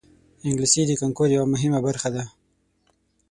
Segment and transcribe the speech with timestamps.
[0.47, 2.23] انګلیسي د کانکور یوه مهمه برخه ده